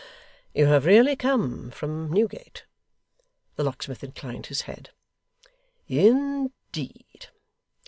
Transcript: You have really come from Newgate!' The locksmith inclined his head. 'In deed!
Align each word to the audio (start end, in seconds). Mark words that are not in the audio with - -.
You 0.55 0.65
have 0.65 0.85
really 0.87 1.15
come 1.15 1.69
from 1.69 2.11
Newgate!' 2.11 2.65
The 3.55 3.63
locksmith 3.63 4.03
inclined 4.03 4.47
his 4.47 4.61
head. 4.61 4.89
'In 5.87 6.51
deed! 6.71 7.27